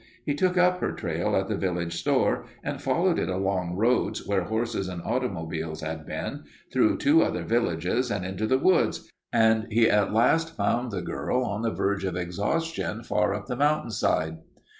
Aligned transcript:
He 0.25 0.33
took 0.33 0.57
up 0.57 0.79
her 0.79 0.93
trail 0.93 1.35
at 1.35 1.47
the 1.47 1.55
village 1.55 1.93
store 1.97 2.45
and 2.63 2.81
followed 2.81 3.19
it 3.19 3.29
along 3.29 3.75
roads 3.75 4.25
where 4.25 4.41
horses 4.45 4.87
and 4.87 4.99
automobiles 5.03 5.81
had 5.81 6.07
been, 6.07 6.45
through 6.73 6.97
two 6.97 7.21
other 7.21 7.43
villages, 7.43 8.09
and 8.09 8.25
into 8.25 8.47
the 8.47 8.57
woods, 8.57 9.11
and 9.31 9.67
he 9.71 9.87
at 9.87 10.11
last 10.11 10.55
found 10.55 10.89
the 10.91 11.03
girl 11.03 11.43
on 11.43 11.61
the 11.61 11.69
verge 11.69 12.03
of 12.03 12.15
exhaustion 12.15 13.03
far 13.03 13.35
up 13.35 13.45
the 13.45 13.55
mountainside. 13.55 14.39